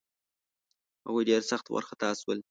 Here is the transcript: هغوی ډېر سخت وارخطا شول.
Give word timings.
هغوی 1.05 1.23
ډېر 1.29 1.41
سخت 1.51 1.65
وارخطا 1.69 2.09
شول. 2.21 2.39